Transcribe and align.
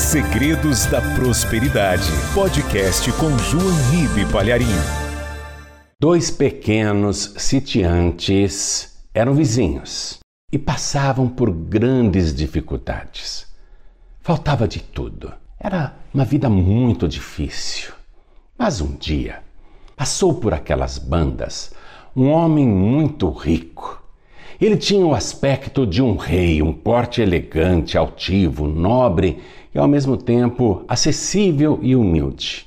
Segredos 0.00 0.86
da 0.86 1.00
Prosperidade. 1.14 2.10
Podcast 2.34 3.12
com 3.12 3.38
João 3.38 3.70
Ribe 3.90 4.24
Palharim. 4.32 4.64
Dois 6.00 6.30
pequenos 6.30 7.34
sitiantes 7.36 8.98
eram 9.14 9.34
vizinhos 9.34 10.18
e 10.50 10.58
passavam 10.58 11.28
por 11.28 11.52
grandes 11.52 12.34
dificuldades. 12.34 13.46
Faltava 14.20 14.66
de 14.66 14.80
tudo. 14.80 15.32
Era 15.60 15.94
uma 16.12 16.24
vida 16.24 16.48
muito 16.48 17.06
difícil. 17.06 17.92
Mas 18.58 18.80
um 18.80 18.96
dia 18.96 19.42
passou 19.94 20.34
por 20.34 20.54
aquelas 20.54 20.98
bandas 20.98 21.72
um 22.16 22.30
homem 22.30 22.66
muito 22.66 23.30
rico. 23.30 23.99
Ele 24.60 24.76
tinha 24.76 25.06
o 25.06 25.14
aspecto 25.14 25.86
de 25.86 26.02
um 26.02 26.16
rei, 26.16 26.60
um 26.60 26.70
porte 26.70 27.22
elegante, 27.22 27.96
altivo, 27.96 28.68
nobre 28.68 29.38
e 29.74 29.78
ao 29.78 29.88
mesmo 29.88 30.18
tempo 30.18 30.84
acessível 30.86 31.78
e 31.80 31.96
humilde. 31.96 32.66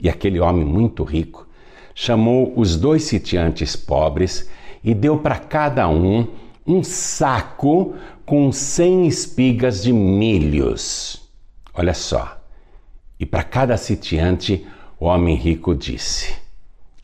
E 0.00 0.08
aquele 0.08 0.38
homem 0.38 0.64
muito 0.64 1.02
rico 1.02 1.44
chamou 1.94 2.52
os 2.54 2.76
dois 2.76 3.02
sitiantes 3.02 3.74
pobres 3.74 4.48
e 4.84 4.94
deu 4.94 5.18
para 5.18 5.36
cada 5.38 5.88
um 5.88 6.28
um 6.64 6.84
saco 6.84 7.94
com 8.24 8.52
cem 8.52 9.06
espigas 9.06 9.82
de 9.82 9.92
milhos. 9.92 11.22
Olha 11.74 11.94
só. 11.94 12.40
E 13.18 13.26
para 13.26 13.42
cada 13.42 13.76
sitiante, 13.76 14.66
o 15.00 15.06
homem 15.06 15.34
rico 15.34 15.74
disse: 15.74 16.34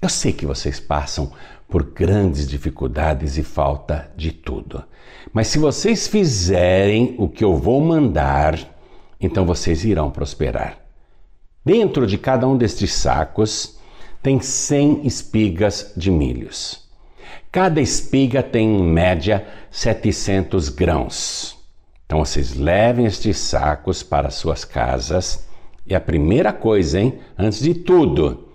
Eu 0.00 0.08
sei 0.08 0.32
que 0.32 0.46
vocês 0.46 0.78
passam 0.78 1.32
por 1.72 1.84
grandes 1.84 2.46
dificuldades 2.46 3.38
e 3.38 3.42
falta 3.42 4.12
de 4.14 4.30
tudo, 4.30 4.84
mas 5.32 5.46
se 5.46 5.58
vocês 5.58 6.06
fizerem 6.06 7.14
o 7.16 7.26
que 7.26 7.42
eu 7.42 7.56
vou 7.56 7.80
mandar, 7.80 8.58
então 9.18 9.46
vocês 9.46 9.82
irão 9.82 10.10
prosperar. 10.10 10.78
Dentro 11.64 12.06
de 12.06 12.18
cada 12.18 12.46
um 12.46 12.58
destes 12.58 12.92
sacos 12.92 13.78
tem 14.22 14.38
100 14.38 15.06
espigas 15.06 15.94
de 15.96 16.10
milhos. 16.10 16.86
Cada 17.50 17.80
espiga 17.80 18.42
tem 18.42 18.80
em 18.80 18.84
média 18.84 19.46
700 19.70 20.68
grãos. 20.68 21.56
Então 22.04 22.18
vocês 22.18 22.54
levem 22.54 23.06
estes 23.06 23.38
sacos 23.38 24.02
para 24.02 24.28
suas 24.28 24.62
casas 24.62 25.48
e 25.86 25.94
a 25.94 26.00
primeira 26.00 26.52
coisa, 26.52 27.00
hein, 27.00 27.18
antes 27.38 27.60
de 27.60 27.72
tudo, 27.72 28.51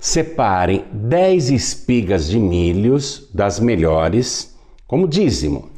separem 0.00 0.84
10 0.92 1.50
espigas 1.50 2.28
de 2.28 2.40
milhos 2.40 3.28
das 3.32 3.60
melhores 3.60 4.58
como 4.86 5.06
dízimo 5.06 5.70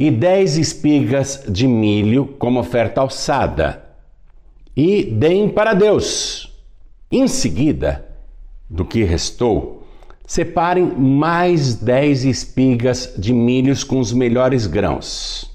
e 0.00 0.10
dez 0.10 0.56
espigas 0.56 1.44
de 1.46 1.66
milho 1.68 2.24
como 2.38 2.58
oferta 2.58 3.02
alçada, 3.02 3.84
e 4.74 5.04
deem 5.04 5.46
para 5.46 5.74
Deus. 5.74 6.58
Em 7.12 7.28
seguida, 7.28 8.08
do 8.68 8.82
que 8.82 9.04
restou, 9.04 9.86
separem 10.26 10.86
mais 10.86 11.74
dez 11.74 12.24
espigas 12.24 13.12
de 13.18 13.34
milhos 13.34 13.84
com 13.84 14.00
os 14.00 14.10
melhores 14.10 14.66
grãos. 14.66 15.50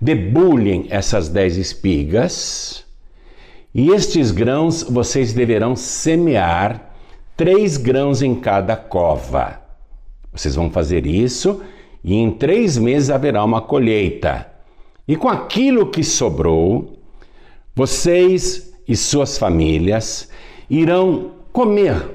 Debulhem 0.00 0.86
essas 0.90 1.28
dez 1.28 1.56
espigas, 1.56 2.84
e 3.74 3.90
estes 3.90 4.30
grãos 4.30 4.82
vocês 4.82 5.32
deverão 5.32 5.76
semear 5.76 6.92
três 7.36 7.76
grãos 7.76 8.22
em 8.22 8.34
cada 8.34 8.74
cova. 8.76 9.60
Vocês 10.32 10.54
vão 10.54 10.70
fazer 10.70 11.06
isso 11.06 11.62
e 12.02 12.14
em 12.14 12.30
três 12.30 12.78
meses 12.78 13.10
haverá 13.10 13.44
uma 13.44 13.60
colheita. 13.60 14.46
E 15.06 15.16
com 15.16 15.28
aquilo 15.28 15.86
que 15.86 16.02
sobrou, 16.02 16.98
vocês 17.74 18.72
e 18.86 18.96
suas 18.96 19.38
famílias 19.38 20.28
irão 20.68 21.32
comer 21.52 22.10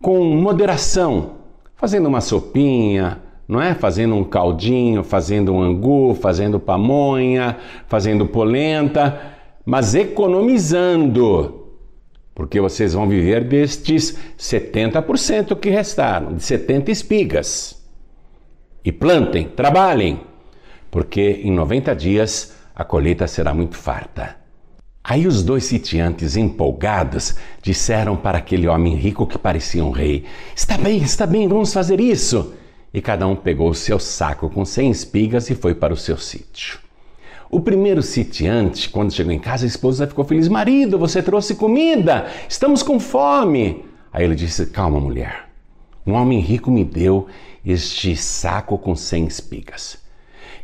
com 0.00 0.24
moderação, 0.24 1.32
fazendo 1.76 2.06
uma 2.06 2.20
sopinha, 2.20 3.20
não 3.46 3.60
é? 3.60 3.74
Fazendo 3.74 4.14
um 4.14 4.24
caldinho, 4.24 5.04
fazendo 5.04 5.52
um 5.52 5.60
angu, 5.60 6.14
fazendo 6.14 6.58
pamonha, 6.58 7.56
fazendo 7.86 8.26
polenta, 8.26 9.35
mas 9.66 9.96
economizando, 9.96 11.66
porque 12.32 12.60
vocês 12.60 12.92
vão 12.92 13.08
viver 13.08 13.42
destes 13.42 14.16
70% 14.38 15.58
que 15.58 15.68
restaram, 15.68 16.36
de 16.36 16.42
70 16.44 16.92
espigas. 16.92 17.84
E 18.84 18.92
plantem, 18.92 19.48
trabalhem, 19.48 20.20
porque 20.88 21.40
em 21.42 21.50
90 21.50 21.96
dias 21.96 22.54
a 22.76 22.84
colheita 22.84 23.26
será 23.26 23.52
muito 23.52 23.76
farta. 23.76 24.36
Aí 25.02 25.26
os 25.26 25.42
dois 25.42 25.64
sitiantes, 25.64 26.36
empolgados, 26.36 27.34
disseram 27.60 28.16
para 28.16 28.38
aquele 28.38 28.68
homem 28.68 28.94
rico 28.94 29.26
que 29.26 29.38
parecia 29.38 29.84
um 29.84 29.90
rei: 29.90 30.24
Está 30.54 30.78
bem, 30.78 30.98
está 30.98 31.26
bem, 31.26 31.48
vamos 31.48 31.72
fazer 31.72 32.00
isso. 32.00 32.54
E 32.94 33.00
cada 33.00 33.26
um 33.26 33.34
pegou 33.34 33.70
o 33.70 33.74
seu 33.74 33.98
saco 33.98 34.48
com 34.48 34.64
cem 34.64 34.90
espigas 34.90 35.50
e 35.50 35.54
foi 35.54 35.74
para 35.74 35.92
o 35.92 35.96
seu 35.96 36.16
sítio. 36.16 36.85
O 37.48 37.60
primeiro 37.60 38.02
sitiante, 38.02 38.88
quando 38.88 39.12
chegou 39.12 39.32
em 39.32 39.38
casa, 39.38 39.64
a 39.64 39.68
esposa 39.68 40.06
ficou 40.06 40.24
feliz: 40.24 40.48
Marido, 40.48 40.98
você 40.98 41.22
trouxe 41.22 41.54
comida, 41.54 42.26
estamos 42.48 42.82
com 42.82 42.98
fome. 42.98 43.84
Aí 44.12 44.24
ele 44.24 44.34
disse: 44.34 44.66
Calma, 44.66 45.00
mulher. 45.00 45.48
Um 46.06 46.12
homem 46.12 46.38
rico 46.40 46.70
me 46.70 46.84
deu 46.84 47.26
este 47.64 48.16
saco 48.16 48.78
com 48.78 48.94
cem 48.94 49.26
espigas. 49.26 49.98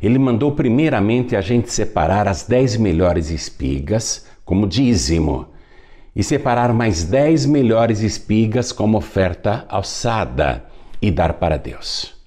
Ele 0.00 0.18
mandou 0.18 0.52
primeiramente 0.52 1.36
a 1.36 1.40
gente 1.40 1.72
separar 1.72 2.26
as 2.26 2.44
dez 2.44 2.76
melhores 2.76 3.30
espigas 3.30 4.26
como 4.44 4.66
dízimo 4.66 5.46
e 6.14 6.22
separar 6.22 6.72
mais 6.72 7.04
dez 7.04 7.46
melhores 7.46 8.02
espigas 8.02 8.72
como 8.72 8.98
oferta 8.98 9.64
alçada 9.68 10.64
e 11.00 11.10
dar 11.10 11.34
para 11.34 11.56
Deus. 11.56 12.21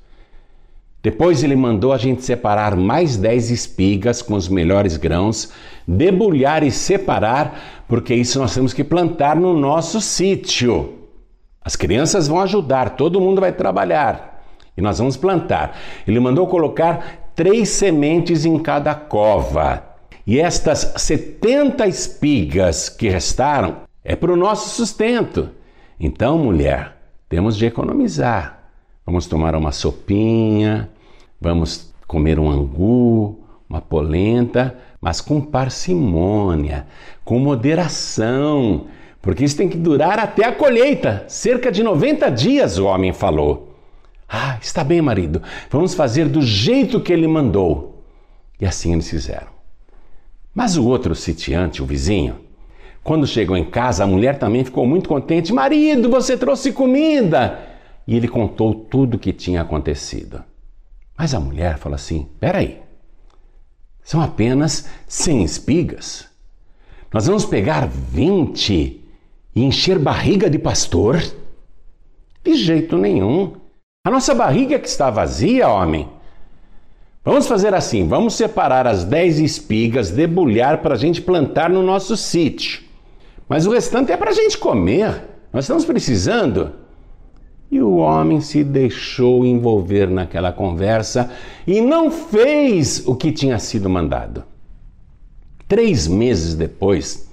Depois 1.05 1.43
ele 1.43 1.55
mandou 1.55 1.93
a 1.93 1.99
gente 1.99 2.23
separar 2.23 2.75
mais 2.75 3.15
dez 3.15 3.51
espigas 3.51 4.23
com 4.23 4.33
os 4.33 4.49
melhores 4.49 4.97
grãos, 4.97 5.51
debulhar 5.87 6.63
e 6.63 6.71
separar, 6.71 7.83
porque 7.87 8.15
isso 8.15 8.39
nós 8.39 8.55
temos 8.55 8.73
que 8.73 8.83
plantar 8.83 9.35
no 9.35 9.55
nosso 9.55 10.01
sítio. 10.01 10.95
As 11.63 11.75
crianças 11.75 12.27
vão 12.27 12.41
ajudar, 12.41 12.95
todo 12.95 13.21
mundo 13.21 13.39
vai 13.39 13.51
trabalhar 13.51 14.43
e 14.75 14.81
nós 14.81 14.97
vamos 14.97 15.15
plantar. 15.15 15.77
Ele 16.07 16.19
mandou 16.19 16.47
colocar 16.47 17.29
três 17.35 17.69
sementes 17.69 18.43
em 18.43 18.57
cada 18.57 18.95
cova. 18.95 19.83
E 20.25 20.39
estas 20.39 20.91
70 20.97 21.85
espigas 21.85 22.89
que 22.89 23.09
restaram 23.09 23.81
é 24.03 24.15
para 24.15 24.33
o 24.33 24.35
nosso 24.35 24.69
sustento. 24.69 25.51
Então, 25.99 26.39
mulher, 26.39 26.97
temos 27.29 27.55
de 27.55 27.67
economizar. 27.67 28.55
Vamos 29.05 29.27
tomar 29.27 29.53
uma 29.53 29.71
sopinha, 29.71 30.89
vamos 31.39 31.93
comer 32.07 32.39
um 32.39 32.49
angu, 32.49 33.39
uma 33.69 33.81
polenta, 33.81 34.77
mas 35.01 35.21
com 35.21 35.41
parcimônia, 35.41 36.87
com 37.23 37.39
moderação 37.39 38.87
porque 39.25 39.43
isso 39.43 39.57
tem 39.57 39.67
que 39.67 39.75
durar 39.75 40.19
até 40.19 40.45
a 40.45 40.51
colheita 40.51 41.25
cerca 41.27 41.71
de 41.71 41.81
90 41.81 42.29
dias, 42.29 42.77
o 42.77 42.85
homem 42.85 43.11
falou. 43.11 43.75
Ah, 44.29 44.59
está 44.61 44.83
bem, 44.83 45.01
marido, 45.01 45.41
vamos 45.67 45.95
fazer 45.95 46.29
do 46.29 46.43
jeito 46.43 47.01
que 47.01 47.11
ele 47.11 47.27
mandou. 47.27 48.03
E 48.61 48.67
assim 48.67 48.93
eles 48.93 49.09
fizeram. 49.09 49.47
Mas 50.53 50.77
o 50.77 50.85
outro 50.85 51.15
sitiante, 51.15 51.81
o 51.81 51.87
vizinho, 51.87 52.35
quando 53.03 53.25
chegou 53.25 53.57
em 53.57 53.65
casa, 53.65 54.03
a 54.03 54.07
mulher 54.07 54.37
também 54.37 54.63
ficou 54.63 54.85
muito 54.85 55.09
contente. 55.09 55.51
Marido, 55.51 56.07
você 56.07 56.37
trouxe 56.37 56.71
comida! 56.71 57.61
E 58.07 58.15
ele 58.15 58.27
contou 58.27 58.75
tudo 58.75 59.15
o 59.15 59.19
que 59.19 59.33
tinha 59.33 59.61
acontecido. 59.61 60.43
Mas 61.17 61.33
a 61.33 61.39
mulher 61.39 61.77
falou 61.77 61.95
assim: 61.95 62.29
peraí, 62.39 62.81
são 64.03 64.21
apenas 64.21 64.85
100 65.07 65.43
espigas. 65.43 66.27
Nós 67.13 67.27
vamos 67.27 67.45
pegar 67.45 67.87
20 67.87 69.01
e 69.55 69.63
encher 69.63 69.97
barriga 69.97 70.49
de 70.49 70.59
pastor? 70.59 71.23
De 72.43 72.55
jeito 72.55 72.97
nenhum. 72.97 73.55
A 74.05 74.11
nossa 74.11 74.35
barriga 74.35 74.77
que 74.77 74.87
está 74.87 75.09
vazia, 75.09 75.67
homem. 75.67 76.09
Vamos 77.23 77.47
fazer 77.47 77.73
assim: 77.73 78.07
vamos 78.07 78.35
separar 78.35 78.85
as 78.85 79.03
dez 79.03 79.39
espigas, 79.39 80.11
debulhar 80.11 80.83
para 80.83 80.93
a 80.93 80.97
gente 80.97 81.21
plantar 81.21 81.69
no 81.71 81.81
nosso 81.81 82.15
sítio. 82.15 82.83
Mas 83.49 83.65
o 83.65 83.71
restante 83.71 84.11
é 84.11 84.17
para 84.17 84.29
a 84.29 84.33
gente 84.33 84.57
comer. 84.57 85.23
Nós 85.51 85.63
estamos 85.63 85.85
precisando. 85.85 86.84
E 87.71 87.81
o 87.81 87.97
homem 87.97 88.41
se 88.41 88.63
deixou 88.63 89.45
envolver 89.45 90.09
naquela 90.09 90.51
conversa 90.51 91.31
e 91.65 91.81
não 91.81 92.11
fez 92.11 93.05
o 93.07 93.15
que 93.15 93.31
tinha 93.31 93.59
sido 93.59 93.89
mandado. 93.89 94.43
Três 95.67 96.07
meses 96.07 96.53
depois, 96.53 97.29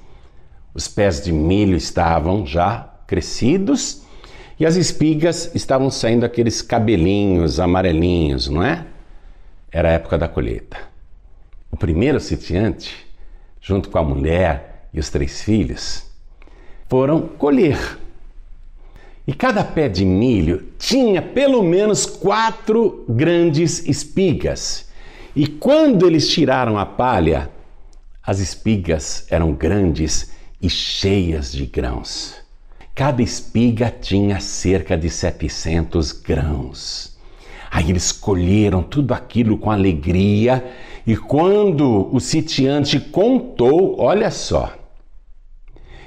os 0.75 0.89
pés 0.89 1.23
de 1.23 1.33
milho 1.33 1.77
estavam 1.77 2.47
já 2.47 2.91
crescidos 3.07 4.03
e 4.59 4.65
as 4.65 4.77
espigas 4.77 5.55
estavam 5.55 5.91
saindo 5.91 6.25
aqueles 6.25 6.63
cabelinhos 6.63 7.61
amarelinhos, 7.61 8.49
não 8.49 8.63
é? 8.63 8.87
Era 9.71 9.91
a 9.91 9.93
época 9.93 10.17
da 10.17 10.29
colheita. 10.29 10.79
O 11.71 11.77
primeiro 11.77 12.19
sitiante 12.21 13.13
junto 13.63 13.89
com 13.89 13.99
a 13.99 14.03
mulher 14.03 14.89
e 14.93 14.99
os 14.99 15.09
três 15.09 15.41
filhos, 15.41 16.05
foram 16.89 17.21
colher. 17.23 17.79
E 19.27 19.33
cada 19.33 19.63
pé 19.63 19.89
de 19.89 20.05
milho 20.05 20.69
tinha 20.79 21.23
pelo 21.23 21.63
menos 21.63 22.05
quatro 22.07 23.05
grandes 23.09 23.87
espigas. 23.87 24.91
E 25.35 25.47
quando 25.47 26.07
eles 26.07 26.29
tiraram 26.29 26.77
a 26.77 26.85
palha, 26.85 27.49
as 28.23 28.41
espigas 28.41 29.27
eram 29.31 29.53
grandes 29.53 30.33
e 30.61 30.69
cheias 30.69 31.53
de 31.53 31.67
grãos. 31.67 32.35
Cada 32.95 33.23
espiga 33.23 33.91
tinha 33.91 34.41
cerca 34.41 34.99
de 34.99 35.09
700 35.09 36.13
grãos. 36.13 37.17
Aí 37.71 37.91
eles 37.91 38.13
colheram 38.13 38.83
tudo 38.83 39.15
aquilo 39.15 39.57
com 39.57 39.71
alegria 39.71 40.63
e 41.07 41.17
quando 41.17 42.15
o 42.15 42.21
sitiante 42.21 43.01
contou, 43.01 43.99
olha 43.99 44.31
só, 44.31 44.75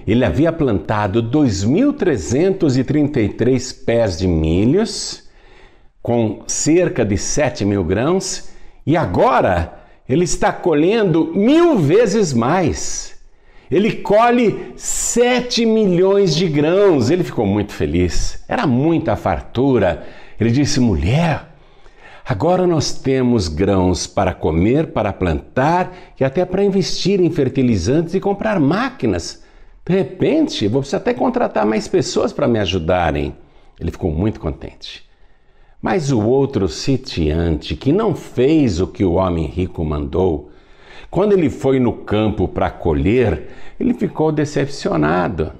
ele 0.08 0.24
havia 0.24 0.52
plantado 0.52 1.24
2.333 1.24 3.86
pés 3.86 4.16
de 4.18 4.28
milhos, 4.28 5.24
com 6.02 6.44
cerca 6.46 7.04
de 7.04 7.18
7 7.18 7.66
mil 7.66 7.84
grãos, 7.84 8.50
e 8.86 8.96
agora 8.96 9.80
ele 10.08 10.24
está 10.24 10.54
colhendo 10.54 11.34
mil 11.34 11.80
vezes 11.80 12.32
mais. 12.32 13.16
Ele 13.72 13.92
colhe 13.94 14.74
7 14.76 15.66
milhões 15.66 16.36
de 16.36 16.48
grãos. 16.48 17.10
Ele 17.10 17.24
ficou 17.24 17.48
muito 17.48 17.74
feliz. 17.74 18.44
Era 18.48 18.68
muita 18.68 19.16
fartura. 19.16 20.06
Ele 20.40 20.52
disse: 20.52 20.80
mulher, 20.80 21.48
agora 22.24 22.68
nós 22.68 22.94
temos 22.94 23.48
grãos 23.48 24.06
para 24.06 24.36
comer, 24.36 24.94
para 24.94 25.12
plantar 25.12 25.92
e 26.20 26.24
até 26.24 26.46
para 26.46 26.64
investir 26.64 27.20
em 27.20 27.32
fertilizantes 27.32 28.14
e 28.14 28.20
comprar 28.20 28.60
máquinas. 28.60 29.44
De 29.88 29.94
repente, 29.94 30.68
vou 30.68 30.82
precisar 30.82 30.98
até 30.98 31.14
contratar 31.14 31.64
mais 31.64 31.88
pessoas 31.88 32.34
para 32.34 32.48
me 32.48 32.58
ajudarem. 32.58 33.36
Ele 33.80 33.92
ficou 33.92 34.12
muito 34.12 34.40
contente. 34.40 35.06
Mas 35.80 36.12
o 36.12 36.20
outro 36.20 36.68
sitiante, 36.68 37.76
que 37.76 37.92
não 37.92 38.16
fez 38.16 38.82
o 38.82 38.88
que 38.88 39.06
o 39.06 39.14
homem 39.14 39.46
rico 39.46 39.86
mandou, 39.86 40.50
quando 41.12 41.34
ele 41.34 41.52
foi 41.52 41.80
no 41.80 41.94
campo 41.94 42.48
para 42.48 42.72
colher, 42.72 43.50
ele 43.80 43.94
ficou 43.94 44.32
decepcionado, 44.32 45.52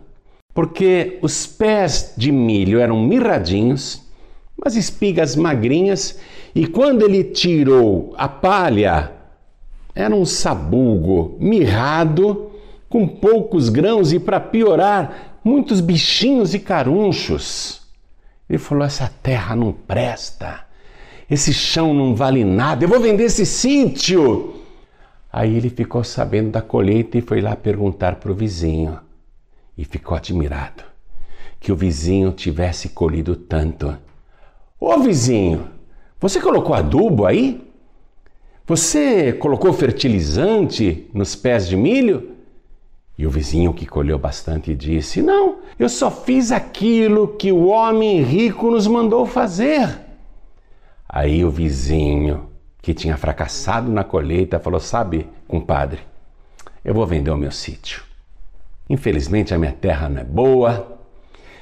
porque 0.56 1.20
os 1.22 1.46
pés 1.46 2.16
de 2.18 2.32
milho 2.32 2.80
eram 2.80 3.00
mirradinhos, 3.00 4.02
as 4.64 4.76
espigas 4.76 5.36
magrinhas, 5.36 6.20
e 6.56 6.66
quando 6.66 7.04
ele 7.04 7.24
tirou 7.24 8.16
a 8.18 8.28
palha, 8.28 9.12
era 9.94 10.16
um 10.16 10.26
sabugo 10.26 11.38
mirrado 11.40 12.55
com 12.90 13.08
poucos 13.08 13.70
grãos 13.70 14.14
e, 14.14 14.20
para 14.20 14.40
piorar, 14.40 15.40
muitos 15.44 15.80
bichinhos 15.82 16.54
e 16.54 16.60
carunchos. 16.60 17.82
Ele 18.50 18.60
falou: 18.60 18.84
essa 18.84 19.12
terra 19.22 19.56
não 19.56 19.72
presta, 19.72 20.66
esse 21.30 21.54
chão 21.54 21.94
não 21.94 22.16
vale 22.16 22.44
nada, 22.44 22.84
eu 22.84 22.90
vou 22.90 23.00
vender 23.00 23.26
esse 23.26 23.46
sítio. 23.46 24.56
Aí 25.32 25.56
ele 25.56 25.70
ficou 25.70 26.04
sabendo 26.04 26.52
da 26.52 26.62
colheita 26.62 27.18
e 27.18 27.22
foi 27.22 27.42
lá 27.42 27.56
perguntar 27.56 28.16
para 28.16 28.32
o 28.32 28.36
vizinho. 28.36 29.00
E 29.78 29.84
ficou 29.84 30.16
admirado 30.16 30.84
que 31.60 31.72
o 31.72 31.76
vizinho 31.76 32.32
tivesse 32.32 32.90
colhido 32.90 33.36
tanto. 33.36 33.98
Ô 34.80 35.00
vizinho, 35.00 35.68
você 36.20 36.40
colocou 36.40 36.76
adubo 36.76 37.26
aí? 37.26 37.68
Você 38.68 39.34
colocou 39.34 39.74
fertilizante 39.74 41.10
nos 41.14 41.36
pés 41.36 41.68
de 41.68 41.76
milho? 41.76 42.35
E 43.18 43.26
o 43.26 43.30
vizinho 43.30 43.74
que 43.74 43.86
colheu 43.86 44.20
bastante 44.20 44.76
disse: 44.76 45.22
Não, 45.22 45.60
eu 45.80 45.88
só 45.88 46.12
fiz 46.12 46.52
aquilo 46.52 47.30
que 47.30 47.52
o 47.52 47.68
homem 47.68 48.22
rico 48.22 48.70
nos 48.70 48.88
mandou 48.88 49.26
fazer. 49.26 50.02
Aí 51.08 51.46
o 51.46 51.50
vizinho, 51.50 52.50
que 52.82 52.94
tinha 52.94 53.16
fracassado 53.16 53.90
na 53.90 54.04
colheita, 54.04 54.60
falou: 54.60 54.82
Sabe, 54.82 55.30
compadre, 55.48 56.00
eu 56.84 56.94
vou 56.94 57.08
vender 57.08 57.32
o 57.32 57.38
meu 57.38 57.52
sítio. 57.52 58.04
Infelizmente 58.90 59.54
a 59.54 59.58
minha 59.58 59.72
terra 59.72 60.10
não 60.10 60.22
é 60.22 60.26
boa. 60.26 60.92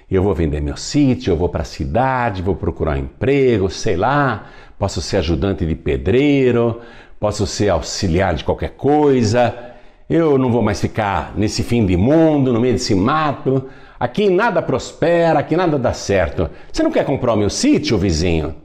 Eu 0.10 0.22
vou 0.22 0.34
vender 0.34 0.60
meu 0.60 0.76
sítio, 0.76 1.32
eu 1.32 1.38
vou 1.38 1.50
para 1.50 1.62
a 1.62 1.66
cidade, 1.66 2.42
vou 2.42 2.56
procurar 2.56 2.98
um 2.98 3.02
emprego, 3.02 3.70
sei 3.70 3.96
lá, 3.96 4.50
posso 4.78 5.02
ser 5.02 5.18
ajudante 5.18 5.66
de 5.66 5.76
pedreiro, 5.76 6.82
posso 7.20 7.48
ser 7.48 7.70
auxiliar 7.70 8.36
de 8.36 8.44
qualquer 8.44 8.72
coisa 8.72 9.73
eu 10.16 10.38
não 10.38 10.52
vou 10.52 10.62
mais 10.62 10.80
ficar 10.80 11.34
nesse 11.36 11.64
fim 11.64 11.88
de 11.88 11.98
mundo, 11.98 12.54
no 12.54 12.62
meio 12.62 12.74
desse 12.74 12.94
mato. 12.94 13.68
Aqui 14.00 14.30
nada 14.30 14.62
prospera, 14.62 15.40
aqui 15.40 15.56
nada 15.56 15.80
dá 15.80 15.92
certo. 15.92 16.52
Você 16.72 16.84
não 16.84 16.92
quer 16.92 17.04
comprar 17.04 17.34
o 17.34 17.36
meu 17.36 17.50
sítio, 17.50 17.98
vizinho? 17.98 18.56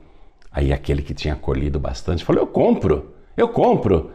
Aí 0.53 0.75
aquele 0.75 1.01
que 1.01 1.15
tinha 1.15 1.35
colhido 1.35 1.81
bastante 1.81 2.23
falou: 2.23 2.43
Eu 2.43 2.47
compro, 2.47 3.15
eu 3.35 3.49
compro. 3.49 4.11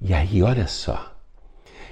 E 0.00 0.14
aí, 0.14 0.40
olha 0.44 0.68
só, 0.68 1.12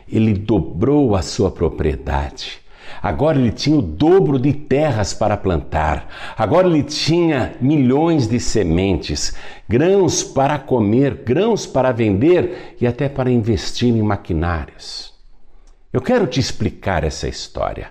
ele 0.08 0.32
dobrou 0.32 1.16
a 1.16 1.22
sua 1.22 1.50
propriedade. 1.50 2.60
Agora 3.04 3.38
ele 3.38 3.52
tinha 3.52 3.76
o 3.76 3.82
dobro 3.82 4.38
de 4.38 4.54
terras 4.54 5.12
para 5.12 5.36
plantar. 5.36 6.08
Agora 6.38 6.66
ele 6.66 6.82
tinha 6.82 7.54
milhões 7.60 8.26
de 8.26 8.40
sementes, 8.40 9.34
grãos 9.68 10.22
para 10.22 10.58
comer, 10.58 11.16
grãos 11.16 11.66
para 11.66 11.92
vender 11.92 12.74
e 12.80 12.86
até 12.86 13.06
para 13.06 13.30
investir 13.30 13.94
em 13.94 14.00
maquinários. 14.00 15.12
Eu 15.92 16.00
quero 16.00 16.26
te 16.26 16.40
explicar 16.40 17.04
essa 17.04 17.28
história. 17.28 17.90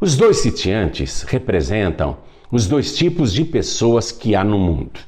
Os 0.00 0.16
dois 0.16 0.38
sitiantes 0.38 1.22
representam 1.22 2.16
os 2.50 2.66
dois 2.66 2.96
tipos 2.96 3.32
de 3.32 3.44
pessoas 3.44 4.10
que 4.10 4.34
há 4.34 4.42
no 4.42 4.58
mundo: 4.58 4.98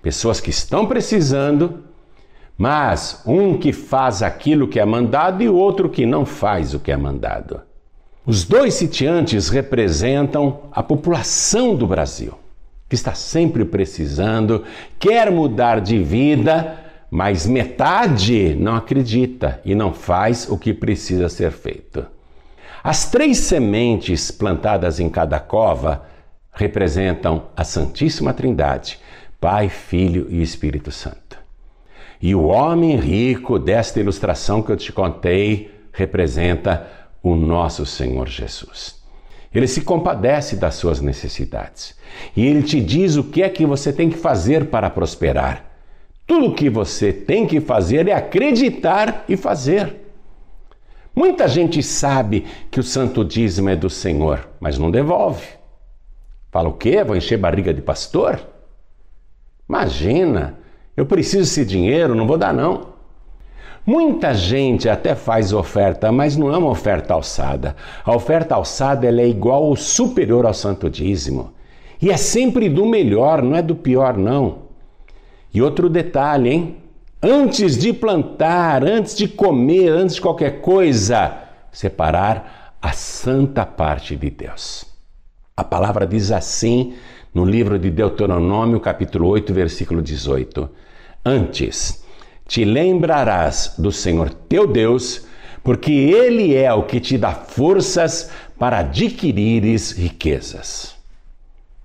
pessoas 0.00 0.40
que 0.40 0.48
estão 0.48 0.86
precisando, 0.86 1.84
mas 2.56 3.22
um 3.26 3.58
que 3.58 3.70
faz 3.70 4.22
aquilo 4.22 4.66
que 4.66 4.80
é 4.80 4.84
mandado 4.86 5.42
e 5.42 5.48
outro 5.50 5.90
que 5.90 6.06
não 6.06 6.24
faz 6.24 6.72
o 6.72 6.80
que 6.80 6.90
é 6.90 6.96
mandado. 6.96 7.68
Os 8.30 8.44
dois 8.44 8.74
sitiantes 8.74 9.48
representam 9.48 10.60
a 10.70 10.84
população 10.84 11.74
do 11.74 11.84
Brasil, 11.84 12.38
que 12.88 12.94
está 12.94 13.12
sempre 13.12 13.64
precisando, 13.64 14.62
quer 15.00 15.32
mudar 15.32 15.80
de 15.80 15.98
vida, 15.98 16.78
mas 17.10 17.44
metade 17.44 18.54
não 18.54 18.76
acredita 18.76 19.60
e 19.64 19.74
não 19.74 19.92
faz 19.92 20.48
o 20.48 20.56
que 20.56 20.72
precisa 20.72 21.28
ser 21.28 21.50
feito. 21.50 22.06
As 22.84 23.10
três 23.10 23.36
sementes 23.38 24.30
plantadas 24.30 25.00
em 25.00 25.08
cada 25.08 25.40
cova 25.40 26.04
representam 26.52 27.46
a 27.56 27.64
Santíssima 27.64 28.32
Trindade, 28.32 29.00
Pai, 29.40 29.68
Filho 29.68 30.28
e 30.30 30.40
Espírito 30.40 30.92
Santo. 30.92 31.36
E 32.22 32.32
o 32.32 32.44
homem 32.44 32.94
rico 32.94 33.58
desta 33.58 33.98
ilustração 33.98 34.62
que 34.62 34.70
eu 34.70 34.76
te 34.76 34.92
contei 34.92 35.80
representa 35.92 36.99
o 37.22 37.34
nosso 37.34 37.84
Senhor 37.84 38.28
Jesus. 38.28 39.00
Ele 39.52 39.66
se 39.66 39.82
compadece 39.82 40.56
das 40.56 40.76
suas 40.76 41.00
necessidades 41.00 41.96
e 42.36 42.46
ele 42.46 42.62
te 42.62 42.80
diz 42.80 43.16
o 43.16 43.24
que 43.24 43.42
é 43.42 43.48
que 43.48 43.66
você 43.66 43.92
tem 43.92 44.08
que 44.08 44.16
fazer 44.16 44.66
para 44.66 44.88
prosperar. 44.88 45.64
Tudo 46.26 46.46
o 46.46 46.54
que 46.54 46.70
você 46.70 47.12
tem 47.12 47.46
que 47.46 47.60
fazer 47.60 48.06
é 48.06 48.12
acreditar 48.12 49.24
e 49.28 49.36
fazer. 49.36 49.96
Muita 51.14 51.48
gente 51.48 51.82
sabe 51.82 52.46
que 52.70 52.78
o 52.78 52.84
santo 52.84 53.24
dízimo 53.24 53.68
é 53.68 53.74
do 53.74 53.90
Senhor, 53.90 54.48
mas 54.60 54.78
não 54.78 54.90
devolve. 54.90 55.46
Fala 56.52 56.68
o 56.68 56.74
quê? 56.74 57.02
Vou 57.02 57.16
encher 57.16 57.36
barriga 57.36 57.74
de 57.74 57.82
pastor? 57.82 58.40
Imagina, 59.68 60.58
eu 60.96 61.04
preciso 61.06 61.42
desse 61.42 61.64
dinheiro, 61.64 62.14
não 62.14 62.26
vou 62.26 62.38
dar 62.38 62.54
não. 62.54 62.89
Muita 63.86 64.34
gente 64.34 64.88
até 64.88 65.14
faz 65.14 65.52
oferta, 65.52 66.12
mas 66.12 66.36
não 66.36 66.52
é 66.52 66.58
uma 66.58 66.70
oferta 66.70 67.14
alçada. 67.14 67.74
A 68.04 68.14
oferta 68.14 68.54
alçada 68.54 69.06
ela 69.06 69.20
é 69.20 69.28
igual 69.28 69.64
ou 69.64 69.74
superior 69.74 70.44
ao 70.44 70.54
santo 70.54 70.90
dízimo. 70.90 71.52
E 72.00 72.10
é 72.10 72.16
sempre 72.16 72.68
do 72.68 72.86
melhor, 72.86 73.42
não 73.42 73.56
é 73.56 73.62
do 73.62 73.74
pior, 73.74 74.16
não. 74.16 74.70
E 75.52 75.60
outro 75.60 75.88
detalhe, 75.88 76.50
hein? 76.50 76.76
Antes 77.22 77.76
de 77.76 77.92
plantar, 77.92 78.84
antes 78.84 79.14
de 79.14 79.28
comer, 79.28 79.88
antes 79.88 80.14
de 80.14 80.22
qualquer 80.22 80.60
coisa, 80.60 81.34
separar 81.70 82.74
a 82.80 82.92
santa 82.92 83.66
parte 83.66 84.16
de 84.16 84.30
Deus. 84.30 84.86
A 85.54 85.62
palavra 85.62 86.06
diz 86.06 86.32
assim 86.32 86.94
no 87.34 87.44
livro 87.44 87.78
de 87.78 87.90
Deuteronômio, 87.90 88.80
capítulo 88.80 89.28
8, 89.28 89.52
versículo 89.52 90.00
18: 90.00 90.70
Antes, 91.24 92.02
te 92.50 92.64
lembrarás 92.64 93.74
do 93.78 93.92
Senhor 93.92 94.28
teu 94.28 94.66
Deus, 94.66 95.24
porque 95.62 95.92
Ele 95.92 96.52
é 96.52 96.74
o 96.74 96.82
que 96.82 96.98
te 96.98 97.16
dá 97.16 97.30
forças 97.30 98.28
para 98.58 98.78
adquirires 98.78 99.92
riquezas. 99.92 100.96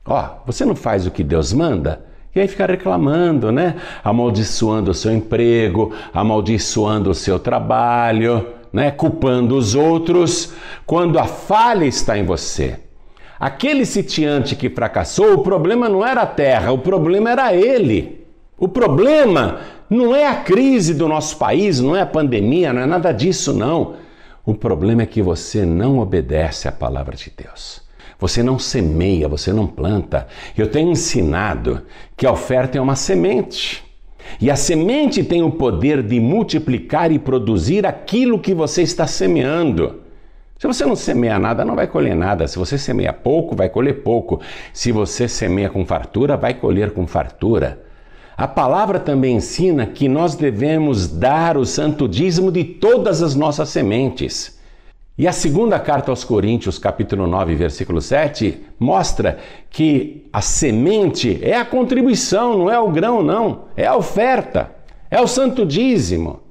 Ó, 0.03 0.27
você 0.43 0.65
não 0.65 0.75
faz 0.75 1.05
o 1.05 1.11
que 1.11 1.23
Deus 1.23 1.53
manda? 1.53 2.03
E 2.33 2.39
aí 2.39 2.47
fica 2.47 2.65
reclamando, 2.65 3.51
né? 3.51 3.75
Amaldiçoando 4.03 4.89
o 4.89 4.93
seu 4.95 5.13
emprego, 5.13 5.93
amaldiçoando 6.11 7.11
o 7.11 7.15
seu 7.15 7.37
trabalho, 7.37 8.47
né? 8.73 8.89
Culpando 8.89 9.55
os 9.55 9.75
outros, 9.75 10.51
quando 10.83 11.19
a 11.19 11.25
falha 11.25 11.85
está 11.85 12.17
em 12.17 12.25
você. 12.25 12.79
Aquele 13.39 13.85
sitiante 13.85 14.55
que 14.55 14.71
fracassou, 14.71 15.35
o 15.35 15.43
problema 15.43 15.87
não 15.87 16.03
era 16.03 16.23
a 16.23 16.27
terra, 16.27 16.71
o 16.71 16.79
problema 16.79 17.29
era 17.29 17.53
ele. 17.53 18.24
O 18.57 18.67
problema 18.67 19.59
não 19.89 20.15
é 20.15 20.27
a 20.27 20.35
crise 20.35 20.93
do 20.93 21.07
nosso 21.07 21.37
país, 21.37 21.79
não 21.81 21.95
é 21.95 22.01
a 22.01 22.05
pandemia, 22.05 22.71
não 22.71 22.81
é 22.81 22.85
nada 22.85 23.11
disso, 23.11 23.53
não. 23.53 23.95
O 24.45 24.53
problema 24.53 25.01
é 25.01 25.05
que 25.05 25.21
você 25.21 25.65
não 25.65 25.99
obedece 25.99 26.67
à 26.67 26.71
palavra 26.71 27.15
de 27.15 27.31
Deus. 27.35 27.81
Você 28.17 28.41
não 28.41 28.57
semeia, 28.57 29.27
você 29.27 29.51
não 29.51 29.67
planta. 29.67 30.27
Eu 30.57 30.69
tenho 30.71 30.91
ensinado 30.91 31.81
que 32.15 32.25
a 32.25 32.31
oferta 32.31 32.77
é 32.77 32.81
uma 32.81 32.95
semente. 32.95 33.83
E 34.39 34.49
a 34.49 34.55
semente 34.55 35.23
tem 35.23 35.43
o 35.43 35.51
poder 35.51 36.01
de 36.01 36.19
multiplicar 36.19 37.11
e 37.11 37.19
produzir 37.19 37.85
aquilo 37.85 38.39
que 38.39 38.53
você 38.53 38.81
está 38.81 39.05
semeando. 39.05 40.01
Se 40.57 40.65
você 40.65 40.85
não 40.85 40.95
semeia 40.95 41.37
nada, 41.37 41.65
não 41.65 41.75
vai 41.75 41.87
colher 41.87 42.15
nada. 42.15 42.47
Se 42.47 42.57
você 42.57 42.77
semeia 42.77 43.11
pouco, 43.11 43.55
vai 43.55 43.67
colher 43.67 44.01
pouco. 44.01 44.39
Se 44.71 44.91
você 44.91 45.27
semeia 45.27 45.69
com 45.69 45.85
fartura, 45.85 46.37
vai 46.37 46.53
colher 46.53 46.91
com 46.91 47.05
fartura. 47.05 47.83
A 48.37 48.49
palavra 48.49 48.99
também 48.99 49.37
ensina 49.37 49.85
que 49.85 50.09
nós 50.09 50.35
devemos 50.35 51.07
dar 51.07 51.55
o 51.55 51.65
santo 51.65 52.05
dízimo 52.05 52.51
de 52.51 52.65
todas 52.65 53.23
as 53.23 53.33
nossas 53.33 53.69
sementes. 53.69 54.59
E 55.17 55.25
a 55.25 55.31
segunda 55.31 55.79
carta 55.79 56.11
aos 56.11 56.25
Coríntios, 56.25 56.77
capítulo 56.77 57.25
9, 57.25 57.55
versículo 57.55 58.01
7, 58.01 58.61
mostra 58.77 59.37
que 59.69 60.27
a 60.33 60.41
semente 60.41 61.39
é 61.41 61.55
a 61.55 61.63
contribuição, 61.63 62.57
não 62.57 62.69
é 62.69 62.77
o 62.77 62.91
grão, 62.91 63.23
não, 63.23 63.65
é 63.77 63.85
a 63.85 63.95
oferta, 63.95 64.69
é 65.09 65.21
o 65.21 65.27
santo 65.27 65.65
dízimo. 65.65 66.41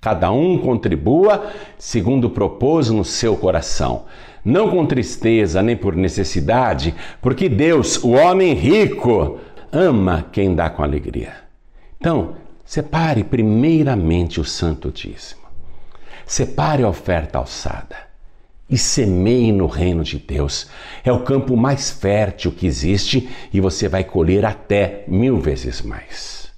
Cada 0.00 0.32
um 0.32 0.58
contribua 0.58 1.46
segundo 1.78 2.28
propôs 2.30 2.90
no 2.90 3.04
seu 3.04 3.36
coração, 3.36 4.06
não 4.44 4.68
com 4.68 4.84
tristeza 4.84 5.62
nem 5.62 5.76
por 5.76 5.94
necessidade, 5.94 6.96
porque 7.22 7.48
Deus, 7.48 8.02
o 8.02 8.10
homem 8.10 8.54
rico, 8.54 9.38
ama 9.72 10.26
quem 10.32 10.54
dá 10.54 10.70
com 10.70 10.82
alegria. 10.82 11.34
Então, 12.00 12.36
separe 12.64 13.24
primeiramente 13.24 14.40
o 14.40 14.44
santo 14.44 14.90
dízimo. 14.90 15.42
Separe 16.26 16.82
a 16.82 16.88
oferta 16.88 17.38
alçada 17.38 17.96
e 18.68 18.76
semeie 18.76 19.50
no 19.50 19.66
reino 19.66 20.04
de 20.04 20.18
Deus. 20.18 20.68
É 21.04 21.10
o 21.10 21.20
campo 21.22 21.56
mais 21.56 21.90
fértil 21.90 22.52
que 22.52 22.66
existe 22.66 23.28
e 23.52 23.60
você 23.60 23.88
vai 23.88 24.04
colher 24.04 24.44
até 24.44 25.04
mil 25.08 25.38
vezes 25.40 25.80
mais. 25.80 26.52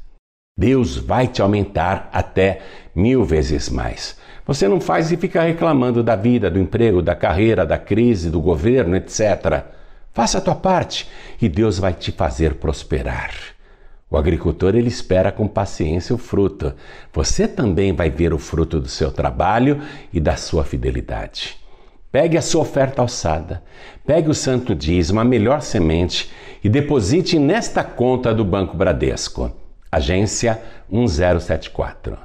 Deus 0.59 0.97
vai 0.97 1.26
te 1.26 1.40
aumentar 1.40 2.11
até 2.12 2.61
mil 2.95 3.25
vezes 3.25 3.69
mais. 3.69 4.19
Você 4.47 4.67
não 4.67 4.81
faz 4.81 5.12
e 5.12 5.17
fica 5.17 5.43
reclamando 5.43 6.02
da 6.02 6.17
vida, 6.17 6.50
do 6.50 6.59
emprego, 6.59 7.00
da 7.00 7.14
carreira, 7.14 7.64
da 7.64 7.79
crise, 7.79 8.29
do 8.29 8.40
governo, 8.40 8.97
etc. 8.97 9.64
Faça 10.12 10.38
a 10.38 10.40
tua 10.40 10.55
parte 10.55 11.09
e 11.40 11.49
Deus 11.49 11.79
vai 11.79 11.95
te 11.95 12.11
fazer 12.11 12.55
prosperar. 12.55 13.33
O 14.11 14.17
agricultor 14.17 14.75
ele 14.75 14.88
espera 14.88 15.31
com 15.31 15.47
paciência 15.47 16.14
o 16.14 16.19
fruto. 16.19 16.75
Você 17.12 17.47
também 17.47 17.93
vai 17.93 18.11
ver 18.11 18.35
o 18.35 18.38
fruto 18.38 18.81
do 18.81 18.88
seu 18.88 19.12
trabalho 19.12 19.81
e 20.12 20.19
da 20.19 20.37
sua 20.37 20.64
fidelidade. 20.64 21.57
Pegue 22.11 22.37
a 22.37 22.43
sua 22.43 22.62
oferta 22.62 23.00
alçada, 23.00 23.62
pegue 24.05 24.29
o 24.29 24.35
santo 24.35 24.75
dízimo, 24.75 25.21
a 25.21 25.25
melhor 25.25 25.62
semente 25.62 26.29
e 26.62 26.69
deposite 26.69 27.38
nesta 27.38 27.85
conta 27.85 28.35
do 28.35 28.45
Banco 28.45 28.76
Bradesco, 28.76 29.52
agência 29.93 30.61
1074. 30.90 32.19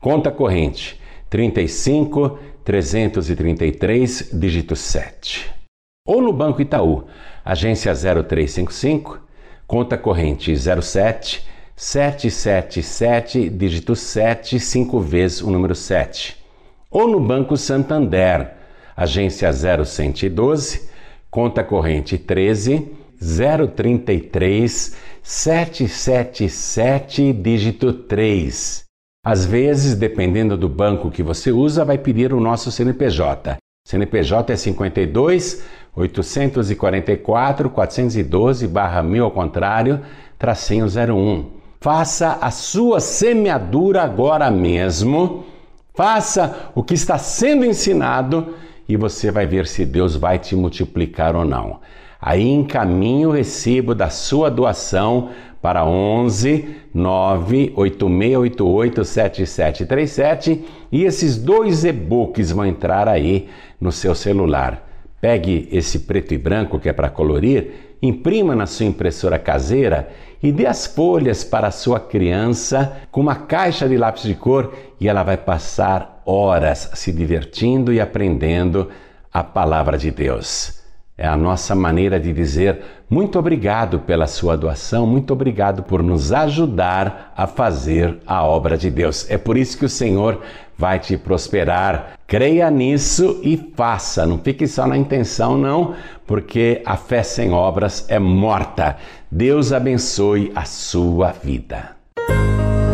Conta 0.00 0.32
corrente 0.32 1.00
35 1.28 2.40
333, 2.64 4.30
dígito 4.32 4.74
7. 4.74 5.59
Ou 6.06 6.22
no 6.22 6.32
Banco 6.32 6.62
Itaú, 6.62 7.04
agência 7.44 7.92
0355, 7.92 9.20
conta 9.66 9.98
corrente 9.98 10.54
07 10.56 11.44
777, 11.76 13.48
dígito 13.48 13.96
7, 13.96 14.60
5 14.60 15.00
vezes 15.00 15.40
o 15.40 15.50
número 15.50 15.74
7. 15.74 16.36
Ou 16.90 17.08
no 17.08 17.18
Banco 17.18 17.56
Santander, 17.56 18.52
agência 18.94 19.50
0112, 19.50 20.90
conta 21.30 21.64
corrente 21.64 22.18
13 22.18 22.86
033 23.18 24.96
777, 25.22 27.32
dígito 27.32 27.92
3. 27.92 28.84
Às 29.24 29.46
vezes, 29.46 29.94
dependendo 29.94 30.56
do 30.56 30.68
banco 30.68 31.10
que 31.10 31.22
você 31.22 31.52
usa, 31.52 31.84
vai 31.84 31.96
pedir 31.96 32.34
o 32.34 32.40
nosso 32.40 32.70
CNPJ. 32.70 33.56
CNPJ 33.86 34.52
é 34.52 34.56
52 34.56 35.64
844 35.94 37.70
412 37.70 38.68
barra 38.68 39.02
1000 39.02 39.24
ao 39.24 39.30
contrário, 39.30 40.00
tracinho 40.38 40.86
01. 40.86 41.46
Faça 41.80 42.38
a 42.40 42.50
sua 42.50 43.00
semeadura 43.00 44.02
agora 44.02 44.50
mesmo. 44.50 45.44
Faça 45.94 46.70
o 46.74 46.82
que 46.82 46.94
está 46.94 47.18
sendo 47.18 47.64
ensinado 47.64 48.54
e 48.88 48.96
você 48.96 49.30
vai 49.30 49.46
ver 49.46 49.66
se 49.66 49.84
Deus 49.84 50.16
vai 50.16 50.38
te 50.38 50.56
multiplicar 50.56 51.34
ou 51.34 51.44
não. 51.44 51.80
Aí 52.20 52.50
encaminhe 52.50 53.26
o 53.26 53.30
recibo 53.30 53.94
da 53.94 54.10
sua 54.10 54.50
doação 54.50 55.30
para 55.62 55.84
11 55.84 56.76
98688 56.92 59.04
7737 59.04 60.64
e 60.90 61.04
esses 61.04 61.38
dois 61.38 61.84
e-books 61.84 62.50
vão 62.52 62.66
entrar 62.66 63.08
aí 63.08 63.48
no 63.80 63.92
seu 63.92 64.14
celular. 64.14 64.89
Pegue 65.20 65.68
esse 65.70 66.00
preto 66.00 66.32
e 66.32 66.38
branco 66.38 66.78
que 66.78 66.88
é 66.88 66.92
para 66.92 67.10
colorir, 67.10 67.96
imprima 68.00 68.54
na 68.54 68.66
sua 68.66 68.86
impressora 68.86 69.38
caseira 69.38 70.08
e 70.42 70.50
dê 70.50 70.66
as 70.66 70.86
folhas 70.86 71.44
para 71.44 71.68
a 71.68 71.72
sua 71.72 72.00
criança 72.00 72.96
com 73.10 73.20
uma 73.20 73.34
caixa 73.34 73.88
de 73.88 73.96
lápis 73.96 74.22
de 74.22 74.34
cor 74.34 74.72
e 74.98 75.08
ela 75.08 75.22
vai 75.22 75.36
passar 75.36 76.22
horas 76.24 76.90
se 76.94 77.12
divertindo 77.12 77.92
e 77.92 78.00
aprendendo 78.00 78.88
a 79.32 79.44
palavra 79.44 79.98
de 79.98 80.10
Deus. 80.10 80.80
É 81.18 81.26
a 81.26 81.36
nossa 81.36 81.74
maneira 81.74 82.18
de 82.18 82.32
dizer 82.32 82.80
muito 83.10 83.38
obrigado 83.38 83.98
pela 83.98 84.26
sua 84.26 84.56
doação, 84.56 85.06
muito 85.06 85.32
obrigado 85.32 85.82
por 85.82 86.02
nos 86.02 86.32
ajudar 86.32 87.34
a 87.36 87.46
fazer 87.46 88.18
a 88.26 88.42
obra 88.42 88.78
de 88.78 88.90
Deus. 88.90 89.28
É 89.28 89.36
por 89.36 89.58
isso 89.58 89.76
que 89.76 89.84
o 89.84 89.88
Senhor 89.88 90.40
vai 90.80 90.98
te 90.98 91.18
prosperar. 91.18 92.14
Creia 92.26 92.70
nisso 92.70 93.38
e 93.42 93.56
faça. 93.76 94.24
Não 94.24 94.38
fique 94.38 94.66
só 94.66 94.86
na 94.86 94.96
intenção, 94.96 95.58
não, 95.58 95.94
porque 96.26 96.80
a 96.86 96.96
fé 96.96 97.22
sem 97.22 97.52
obras 97.52 98.06
é 98.08 98.18
morta. 98.18 98.96
Deus 99.30 99.74
abençoe 99.74 100.50
a 100.54 100.64
sua 100.64 101.32
vida. 101.32 101.90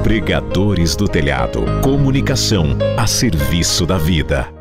Pregadores 0.02 0.97
do 0.97 1.07
Telhado. 1.07 1.64
Comunicação 1.83 2.76
a 2.99 3.07
serviço 3.07 3.87
da 3.87 3.97
vida. 3.97 4.55